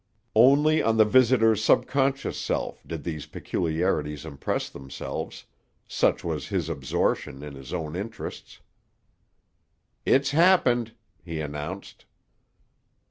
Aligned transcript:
Only 0.35 0.81
on 0.81 0.97
the 0.97 1.05
visitor's 1.05 1.63
subconscious 1.63 2.35
self 2.35 2.81
did 2.87 3.03
these 3.03 3.27
peculiarities 3.27 4.25
impress 4.25 4.67
themselves, 4.67 5.45
such 5.87 6.23
was 6.23 6.47
his 6.47 6.69
absorption 6.69 7.43
in 7.43 7.53
his 7.53 7.71
own 7.71 7.95
interests. 7.95 8.61
"It's 10.03 10.31
happened!" 10.31 10.95
he 11.23 11.39
announced. 11.39 12.05